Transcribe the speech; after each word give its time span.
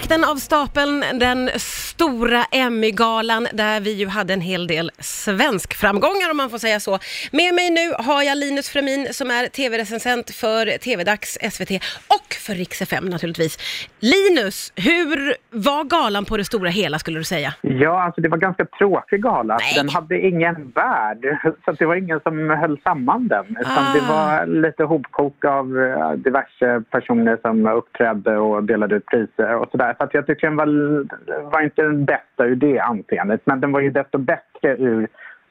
gick 0.00 0.08
den 0.08 0.24
av 0.24 0.36
stapeln, 0.36 1.04
den 1.18 1.50
stora 2.00 2.44
Emmy-galan 2.50 3.46
där 3.52 3.80
vi 3.80 3.92
ju 3.92 4.06
hade 4.08 4.32
en 4.32 4.40
hel 4.40 4.66
del 4.66 4.90
svensk 4.98 5.74
framgångar 5.74 6.30
om 6.30 6.36
man 6.36 6.50
får 6.50 6.58
säga 6.58 6.80
så. 6.80 6.98
Med 7.32 7.54
mig 7.54 7.70
nu 7.70 8.04
har 8.04 8.22
jag 8.22 8.38
Linus 8.38 8.70
Fremin 8.70 9.06
som 9.10 9.30
är 9.30 9.46
tv-recensent 9.46 10.30
för 10.30 10.78
TV-dags 10.78 11.38
SVT 11.50 11.70
och 12.16 12.34
för 12.46 12.54
Rix 12.54 12.82
FM 12.82 13.04
naturligtvis. 13.04 13.58
Linus, 14.00 14.72
hur 14.76 15.34
var 15.50 15.84
galan 15.84 16.24
på 16.24 16.36
det 16.36 16.44
stora 16.44 16.70
hela 16.70 16.98
skulle 16.98 17.18
du 17.18 17.24
säga? 17.24 17.54
Ja, 17.62 18.02
alltså 18.02 18.20
det 18.20 18.28
var 18.28 18.38
ganska 18.38 18.64
tråkig 18.64 19.22
gala. 19.22 19.56
Nej. 19.56 19.72
Den 19.76 19.88
hade 19.88 20.20
ingen 20.20 20.72
värld, 20.74 21.38
så 21.64 21.72
det 21.72 21.86
var 21.86 21.94
ingen 21.94 22.20
som 22.20 22.50
höll 22.50 22.80
samman 22.82 23.28
den. 23.28 23.56
Utan 23.60 23.84
Ah. 23.86 23.94
det 23.94 24.00
var 24.00 24.46
lite 24.46 24.84
hopkok 24.84 25.44
av 25.44 25.78
eh, 25.78 26.12
diverse 26.12 26.82
personer 26.90 27.38
som 27.42 27.66
uppträdde 27.66 28.36
och 28.38 28.64
delade 28.64 28.94
ut 28.94 29.06
priser 29.06 29.54
och 29.56 29.68
sådär. 29.70 29.94
Så 29.98 30.04
att 30.04 30.14
jag 30.14 30.26
tycker 30.26 30.46
den 30.46 30.56
var, 30.56 30.66
var 31.50 31.60
inte 31.60 31.89
den 31.90 32.04
bästa 32.04 32.44
ur 32.44 32.56
det 32.56 32.78
anseendet, 32.78 33.40
men 33.44 33.60
den 33.60 33.72
var 33.72 33.80
ju 33.80 33.90
desto 33.90 34.18
bättre 34.18 34.76
ur 34.78 35.08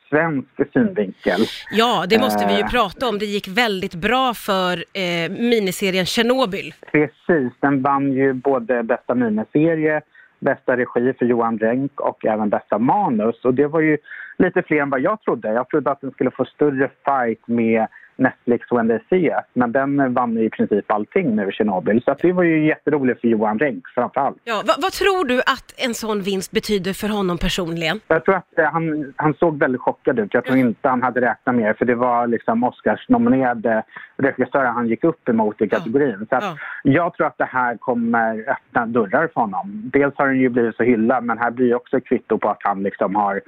svensk 0.10 0.48
synvinkel. 0.74 1.42
Ja, 1.72 2.06
det 2.10 2.20
måste 2.20 2.46
vi 2.48 2.54
ju 2.54 2.60
Eh. 2.60 2.70
prata 2.70 3.08
om. 3.10 3.20
Det 3.20 3.26
gick 3.26 3.48
väldigt 3.48 3.96
bra 3.96 4.34
för 4.34 4.74
eh, 4.94 5.32
miniserien 5.32 6.06
Tjernobyl. 6.06 6.74
Precis, 6.92 7.54
den 7.60 7.82
vann 7.82 8.12
ju 8.14 8.34
både 8.34 8.84
bästa 8.84 9.16
miniserie, 9.16 10.02
bästa 10.40 10.78
regi 10.78 11.14
för 11.20 11.26
Johan 11.26 11.58
Renck 11.60 12.00
och 12.02 12.26
även 12.26 12.50
bästa 12.50 12.78
manus. 12.80 13.46
Och 13.46 13.54
det 13.54 13.68
var 13.68 13.80
ju 13.80 13.98
lite 14.38 14.62
fler 14.62 14.82
än 14.82 14.90
vad 14.90 15.02
jag 15.02 15.22
trodde. 15.22 15.54
Jag 15.54 15.70
trodde 15.70 15.92
att 15.92 16.02
den 16.02 16.12
skulle 16.12 16.32
få 16.32 16.46
större 16.46 16.90
fight 17.06 17.48
med 17.48 17.88
Netflix 18.20 18.68
When 18.72 18.88
They 18.88 19.00
See 19.10 19.28
Us. 19.30 19.46
Men 19.54 19.72
den 19.72 20.14
vann 20.14 20.38
i 20.38 20.50
princip 20.50 20.92
allting 20.92 21.36
nu, 21.36 21.52
Tjernobyl. 21.52 22.02
Så 22.06 22.16
det 22.22 22.32
var 22.34 22.44
ju 22.44 22.68
jätteroligt 22.68 23.22
för 23.22 23.28
Johan 23.28 23.60
Renck 23.60 23.88
framför 23.96 24.22
allt. 24.22 24.38
Ja, 24.44 24.62
vad, 24.66 24.76
vad 24.82 24.92
tror 24.92 25.26
du 25.26 25.40
att 25.40 25.74
en 25.78 25.94
sån 25.94 26.22
vinst 26.22 26.52
betyder 26.52 26.94
för 26.94 27.08
honom 27.08 27.38
personligen? 27.38 28.00
Jag 28.08 28.26
tror 28.26 28.36
att 28.36 28.58
eh, 28.60 28.66
han, 28.66 29.14
han 29.16 29.34
såg 29.34 29.60
väldigt 29.60 29.82
chockad 29.82 30.20
ut. 30.20 30.34
Jag 30.34 30.46
tror 30.46 30.58
inte 30.58 30.90
han 30.90 31.02
hade 31.04 31.22
räknat 31.22 31.56
med 31.56 31.66
det, 31.70 31.74
för 31.74 31.86
det 31.86 31.96
var 31.96 32.28
liksom 32.28 32.64
Oscars-nominerade 32.64 33.84
regissörer 34.18 34.66
han 34.66 34.88
gick 34.88 35.04
upp 35.04 35.30
emot 35.30 35.62
i 35.62 35.70
kategorin. 35.70 36.26
Så 36.30 36.36
att 36.36 36.44
Ja. 36.44 36.58
jag 36.84 37.14
tror 37.14 37.28
att 37.28 37.38
det 37.38 37.46
här 37.52 37.78
kommer 37.78 38.46
öppna 38.50 38.86
dörrar 38.86 39.30
för 39.34 39.42
honom. 39.42 39.90
Dels 39.94 40.14
har 40.18 40.26
han 40.26 40.38
ju 40.40 40.50
blivit 40.50 40.76
så 40.76 40.84
hyllad, 40.84 41.24
men 41.24 41.38
här 41.38 41.52
blir 41.52 41.66
ju 41.66 41.76
också 41.76 42.00
kvitto 42.02 42.38
på 42.38 42.50
att 42.50 42.62
han 42.64 42.84
liksom 42.84 43.16
har 43.16 43.42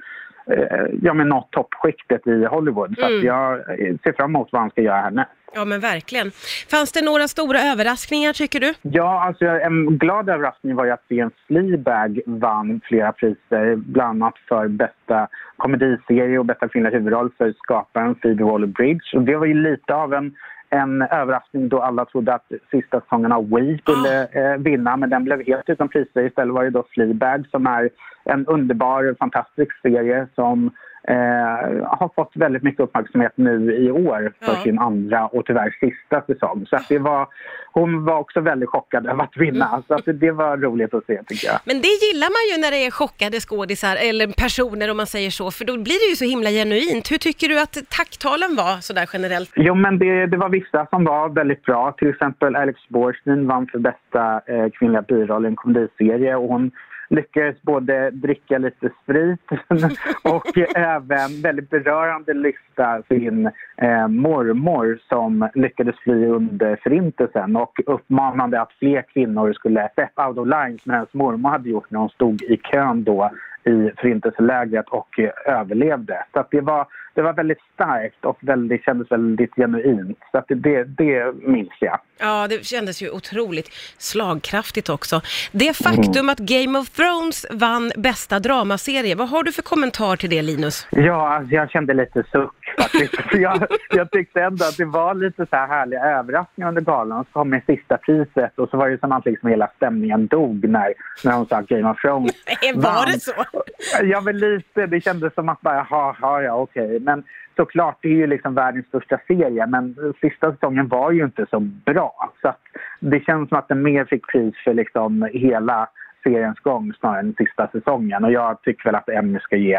ja, 1.02 1.14
men 1.14 1.28
nått 1.28 1.50
toppskiktet 1.50 2.26
i 2.26 2.44
Hollywood. 2.44 2.94
Så 2.98 3.06
Mm. 3.06 3.26
jag 3.26 3.52
eh, 3.52 3.96
ser 4.04 4.12
fram 4.12 4.30
emot 4.30 4.48
vad 4.52 4.60
han 4.60 4.70
ska 4.70 4.80
göra 4.82 4.96
härnäst. 5.00 5.30
Ja, 5.54 5.64
men 5.64 5.80
verkligen. 5.80 6.30
Fanns 6.70 6.92
det 6.92 7.04
några 7.04 7.28
stora 7.28 7.58
överraskningar 7.60 8.32
tycker 8.32 8.60
du? 8.60 8.74
Ja, 8.82 9.24
alltså 9.26 9.44
en 9.46 9.98
glad 9.98 10.28
överraskning 10.28 10.74
var 10.76 10.84
ju 10.84 10.90
att 10.90 11.04
serien 11.08 11.30
Fleabag 11.46 12.20
vann 12.26 12.80
flera 12.84 13.12
priser, 13.12 13.76
bland 13.76 14.22
annat 14.22 14.34
för 14.48 14.68
bästa 14.68 15.28
komediserie 15.56 16.38
och 16.38 16.46
bästa 16.46 16.68
kvinnliga 16.68 16.92
huvudroll 16.94 17.30
för 17.38 17.52
skaparen 17.58 18.14
Phoebe 18.14 18.44
Waller-Bridge. 18.44 19.16
Och 19.16 19.22
det 19.22 19.36
var 19.36 19.46
ju 19.46 19.54
lite 19.54 19.94
av 19.94 20.14
en, 20.14 20.34
en 20.72 21.02
överraskning 21.02 21.68
då 21.68 21.80
alla 21.80 22.04
trodde 22.04 22.34
att 22.34 22.52
sista 22.70 23.00
säsongen 23.00 23.32
av 23.32 23.50
We 23.50 23.78
skulle 23.78 24.22
eh, 24.22 24.56
vinna, 24.58 24.96
men 24.96 25.10
den 25.10 25.24
blev 25.24 25.46
helt 25.46 25.68
utan 25.68 25.88
priser. 25.88 26.26
Istället 26.26 26.54
var 26.54 26.64
det 26.64 26.70
då 26.70 26.84
Fleabag 26.90 27.46
som 27.50 27.66
är 27.66 27.90
en 28.24 28.46
underbar, 28.46 29.16
fantastisk 29.18 29.80
serie 29.82 30.26
som 30.34 30.70
eh, 31.08 31.86
har 31.98 32.10
fått 32.14 32.30
väldigt 32.34 32.62
mycket 32.62 32.80
uppmärksamhet 32.80 33.32
nu 33.34 33.76
i 33.76 33.90
år 33.90 34.32
för 34.40 34.52
Ja. 34.52 34.62
sin 34.62 34.78
andra 34.78 35.26
och 35.26 35.46
tyvärr 35.46 35.76
sista 35.80 36.22
säsong. 36.26 36.66
Så 36.70 36.76
att 36.76 36.88
det 36.88 36.98
var, 36.98 37.28
hon 37.72 38.04
var 38.04 38.18
också 38.18 38.40
väldigt 38.40 38.68
chockad 38.68 39.06
över 39.06 39.22
att 39.24 39.36
vinna. 39.36 39.82
Så 39.88 39.94
att 39.94 40.04
det, 40.04 40.12
det 40.12 40.30
var 40.32 40.56
roligt 40.56 40.94
att 40.94 41.06
se 41.06 41.22
tycker 41.26 41.46
jag. 41.48 41.58
Men 41.64 41.80
det 41.80 41.88
gillar 41.88 42.28
man 42.36 42.44
ju 42.56 42.62
när 42.62 42.70
det 42.70 42.86
är 42.86 42.90
chockade 42.90 43.40
skådisar, 43.40 43.96
eller 44.08 44.26
personer 44.26 44.90
om 44.90 44.96
man 44.96 45.06
säger 45.06 45.30
så, 45.30 45.50
för 45.50 45.64
då 45.64 45.72
blir 45.72 46.06
det 46.06 46.10
ju 46.10 46.16
så 46.16 46.24
himla 46.24 46.50
genuint. 46.50 47.10
Hur 47.12 47.18
tycker 47.18 47.48
du 47.48 47.60
att 47.60 47.76
tacktalen 47.90 48.56
var 48.56 48.80
sådär 48.80 49.08
generellt? 49.12 49.50
Jo, 49.56 49.74
men 49.74 49.98
det, 49.98 50.26
det 50.26 50.36
var 50.36 50.48
vissa 50.48 50.86
som 50.90 51.04
var 51.04 51.28
väldigt 51.28 51.62
bra. 51.62 51.94
Till 51.98 52.08
exempel 52.10 52.56
Alex 52.56 52.88
Borstein 52.88 53.46
vann 53.46 53.66
för 53.72 53.78
bästa 53.78 54.40
eh, 54.46 54.66
kvinnliga 54.78 55.02
biroll 55.02 55.44
i 55.44 55.48
en 55.48 55.56
komediserie. 55.56 56.36
Och 56.36 56.48
hon 56.48 56.70
lyckades 57.12 57.62
både 57.62 58.10
dricka 58.10 58.58
lite 58.58 58.90
sprit 59.02 59.40
och 60.22 60.76
även 60.76 61.42
väldigt 61.42 61.70
berörande 61.70 62.34
lyfta 62.34 63.02
sin 63.08 63.50
eh, 63.76 64.08
mormor 64.08 64.98
som 65.08 65.48
lyckades 65.54 65.96
fly 65.98 66.26
under 66.26 66.76
Förintelsen 66.76 67.56
och 67.56 67.80
uppmanade 67.86 68.60
att 68.60 68.72
fler 68.72 69.02
kvinnor 69.02 69.52
skulle 69.52 69.88
step 69.92 70.18
out 70.28 70.38
of 70.38 70.46
line 70.46 70.78
som 70.78 70.92
hennes 70.92 71.14
mormor 71.14 71.50
hade 71.50 71.68
gjort 71.68 71.90
när 71.90 72.00
hon 72.00 72.08
stod 72.08 72.42
i 72.42 72.56
kön 72.56 73.04
då 73.04 73.30
i 73.64 73.90
Förintelselägret 73.96 74.88
och 74.88 75.18
överlevde. 75.46 76.24
Så 76.32 76.40
att 76.40 76.50
det, 76.50 76.60
var, 76.60 76.86
det 77.14 77.22
var 77.22 77.32
väldigt 77.32 77.60
starkt 77.74 78.24
och 78.24 78.38
väldigt, 78.40 78.84
kändes 78.84 79.12
väldigt 79.12 79.54
genuint. 79.54 80.18
Så 80.30 80.38
att 80.38 80.44
det, 80.48 80.54
det, 80.54 80.84
det 80.84 81.34
minns 81.34 81.76
jag. 81.80 81.98
Ja, 82.22 82.46
det 82.48 82.66
kändes 82.66 83.02
ju 83.02 83.10
otroligt 83.10 83.68
slagkraftigt 83.98 84.88
också. 84.88 85.20
Det 85.52 85.76
faktum 85.76 86.28
att 86.28 86.38
Game 86.38 86.78
of 86.78 86.90
Thrones 86.90 87.46
vann 87.50 87.92
bästa 87.96 88.38
dramaserie, 88.38 89.14
vad 89.14 89.28
har 89.28 89.42
du 89.42 89.52
för 89.52 89.62
kommentar 89.62 90.16
till 90.16 90.30
det 90.30 90.42
Linus? 90.42 90.86
Ja, 90.90 91.28
alltså 91.36 91.54
jag 91.54 91.70
kände 91.70 91.94
lite 91.94 92.22
suck 92.32 92.54
faktiskt. 92.80 93.14
Jag, 93.32 93.66
jag 93.90 94.10
tyckte 94.10 94.40
ändå 94.42 94.64
att 94.64 94.76
det 94.76 94.84
var 94.84 95.14
lite 95.14 95.46
så 95.50 95.56
här 95.56 95.66
härliga 95.68 96.00
överraskningar 96.04 96.68
under 96.68 96.82
galan. 96.82 97.24
Så 97.24 97.30
kom 97.32 97.50
med 97.50 97.62
sista 97.66 97.96
priset 97.96 98.58
och 98.58 98.68
så 98.70 98.76
var 98.76 98.88
det 98.90 98.98
som 99.00 99.12
att 99.12 99.24
liksom 99.26 99.48
hela 99.48 99.68
stämningen 99.76 100.26
dog 100.26 100.68
när, 100.68 100.94
när 101.24 101.32
hon 101.32 101.46
sa 101.46 101.60
Game 101.60 101.90
of 101.90 102.00
Thrones 102.00 102.32
Var 102.74 102.82
vann. 102.82 103.06
det 103.12 103.20
så? 103.20 103.32
Ja, 104.02 104.20
men 104.20 104.38
lite. 104.38 104.86
Det 104.86 105.00
kändes 105.00 105.34
som 105.34 105.48
att 105.48 105.60
bara, 105.60 105.82
ha, 105.82 106.42
ja, 106.42 106.54
okej. 106.54 107.00
Men 107.00 107.24
såklart, 107.56 107.98
det 108.02 108.08
är 108.08 108.12
ju 108.12 108.26
liksom 108.26 108.54
världens 108.54 108.86
största 108.86 109.18
serie. 109.26 109.66
Men 109.66 109.96
sista 110.20 110.52
säsongen 110.52 110.88
var 110.88 111.10
ju 111.12 111.24
inte 111.24 111.46
så 111.50 111.60
bra. 111.60 112.11
Så 112.42 112.48
att 112.48 112.60
det 113.00 113.20
känns 113.20 113.48
som 113.48 113.58
att 113.58 113.68
den 113.68 113.82
mer 113.82 114.04
fick 114.04 114.26
pris 114.26 114.54
för 114.64 114.74
liksom 114.74 115.28
hela 115.32 115.88
seriens 116.22 116.58
gång 116.58 116.92
snarare 117.00 117.20
än 117.20 117.34
sista 117.38 117.68
säsongen. 117.72 118.24
Och 118.24 118.32
jag 118.32 118.62
tycker 118.62 118.84
väl 118.84 118.94
att 118.94 119.08
Emmy 119.08 119.38
ska 119.38 119.56
ge 119.56 119.74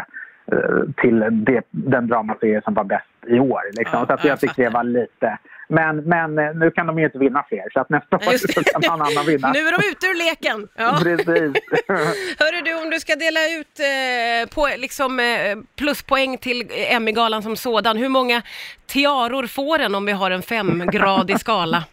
eh, 0.52 0.94
till 0.98 1.20
det, 1.32 1.62
den 1.72 2.08
dramaserie 2.08 2.62
som 2.62 2.74
var 2.74 2.84
bäst 2.84 3.06
i 3.28 3.40
år. 3.40 3.62
Liksom. 3.78 4.00
Ja, 4.00 4.06
så 4.08 4.14
att 4.14 4.26
jag 4.26 4.40
fattar. 4.40 4.70
var 4.70 4.84
lite... 4.84 5.38
Men, 5.68 5.98
men 5.98 6.40
eh, 6.40 6.56
nu 6.56 6.72
kan 6.72 6.88
de 6.88 7.00
ju 7.00 7.06
inte 7.06 7.18
vinna 7.18 7.44
fler, 7.50 7.64
så 7.74 7.80
att 7.80 7.90
nästa 7.90 8.16
år 8.16 8.38
så 8.38 8.64
kan 8.64 8.82
någon 8.92 9.02
annan 9.02 9.26
vinna. 9.26 9.52
Nu 9.52 9.60
är 9.60 9.72
de 9.72 9.88
ute 9.92 10.08
ur 10.08 10.18
leken. 10.28 10.68
Ja. 10.76 11.00
Precis. 11.04 11.28
Hörru 12.40 12.62
du, 12.66 12.84
om 12.84 12.90
du 12.90 13.00
ska 13.00 13.16
dela 13.16 13.40
ut 13.60 13.80
eh, 13.80 14.56
på, 14.56 14.70
liksom, 14.78 15.20
eh, 15.20 15.26
pluspoäng 15.76 16.38
till 16.38 16.68
Emmy-galan 16.90 17.44
som 17.44 17.56
sådan, 17.56 17.98
hur 17.98 18.10
många 18.10 18.42
tiaror 18.86 19.48
får 19.48 19.78
den 19.78 19.96
om 19.96 20.06
vi 20.06 20.12
har 20.12 20.32
en 20.32 20.42
femgradig 20.42 21.40
skala? 21.40 21.84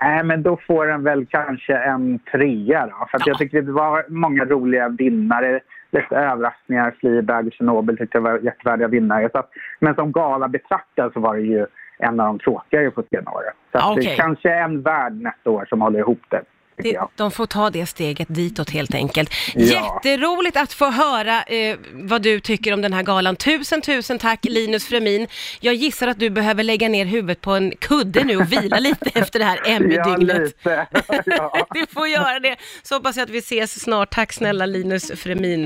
Nej, 0.00 0.24
men 0.24 0.42
då 0.42 0.56
får 0.66 0.86
den 0.86 1.02
väl 1.04 1.26
kanske 1.26 1.76
en 1.76 2.18
trea 2.18 2.86
då. 2.86 3.06
För 3.10 3.18
Ja. 3.18 3.24
jag 3.26 3.38
tycker 3.38 3.62
det 3.62 3.72
var 3.72 4.04
många 4.08 4.44
roliga 4.44 4.88
vinnare. 4.88 5.60
Lite 5.90 6.16
överraskningar. 6.16 6.94
Fleabag 7.00 7.46
och 7.46 7.52
Tjernobyl 7.52 7.96
tyckte 7.98 8.18
jag 8.18 8.22
var 8.22 8.38
jättevärdiga 8.38 8.88
vinnare. 8.88 9.28
Så 9.32 9.38
att, 9.38 9.50
men 9.80 9.94
som 9.94 10.12
gala 10.12 10.48
betraktad 10.48 11.12
så 11.12 11.20
var 11.20 11.34
det 11.36 11.42
ju 11.42 11.66
en 11.98 12.20
av 12.20 12.26
de 12.26 12.38
tråkigare 12.38 12.90
på 12.90 13.02
senare 13.10 13.34
år. 13.34 13.42
Så 13.72 13.78
att 13.78 13.84
Ja, 13.84 13.94
det 13.94 14.00
okej. 14.00 14.16
kanske 14.18 14.50
är 14.50 14.62
en 14.62 14.82
värld 14.82 15.12
nästa 15.12 15.50
år 15.50 15.64
som 15.68 15.80
håller 15.80 15.98
ihop 15.98 16.20
det. 16.28 16.40
Tycker 16.76 16.94
jag. 16.94 17.10
de 17.16 17.30
får 17.30 17.46
ta 17.46 17.70
det 17.70 17.86
steget 17.86 18.28
ditåt 18.30 18.70
helt 18.70 18.94
enkelt. 18.94 19.30
Ja. 19.54 20.00
Jätteroligt 20.04 20.56
att 20.56 20.72
få 20.72 20.90
höra 20.90 21.42
eh, 21.42 21.76
vad 21.92 22.22
du 22.22 22.40
tycker 22.40 22.72
om 22.72 22.82
den 22.82 22.92
här 22.92 23.02
galan. 23.02 23.36
Tusen, 23.36 23.80
tusen 23.82 24.18
tack 24.18 24.44
Linus 24.44 24.86
Fremin. 24.86 25.26
Jag 25.60 25.74
gissar 25.74 26.08
att 26.08 26.18
du 26.18 26.30
behöver 26.30 26.62
lägga 26.62 26.88
ner 26.88 27.04
huvudet 27.04 27.40
på 27.40 27.50
en 27.52 27.70
kudde 27.78 28.24
nu 28.24 28.36
och 28.36 28.52
vila 28.52 28.78
lite 28.78 29.10
efter 29.14 29.38
det 29.38 29.44
här 29.44 29.60
Ja, 29.64 29.70
Emmy-dygnet. 29.70 30.38
lite. 30.42 30.86
ja. 31.26 31.66
Du 31.74 31.86
får 31.94 32.08
göra 32.08 32.40
det. 32.40 32.56
Så 32.82 32.94
hoppas 32.94 33.16
jag 33.16 33.24
att 33.24 33.30
vi 33.30 33.38
ses 33.38 33.80
snart. 33.82 34.10
Tack 34.14 34.32
snälla 34.32 34.66
Linus 34.66 35.12
Fremin. 35.16 35.64